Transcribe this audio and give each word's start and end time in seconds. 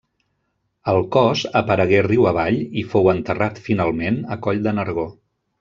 El 0.93 1.01
cos 1.15 1.43
aparegué 1.61 2.01
riu 2.09 2.25
avall 2.31 2.57
i 2.83 2.87
fou 2.95 3.13
enterrat 3.15 3.63
finalment 3.69 4.21
a 4.37 4.43
Coll 4.49 4.69
de 4.69 4.79
Nargó. 4.81 5.07